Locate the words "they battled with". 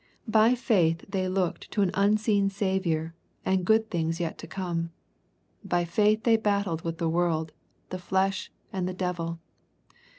6.23-6.97